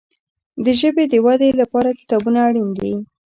[0.63, 2.91] د ژبي د ودي لپاره کتابونه اړین دي.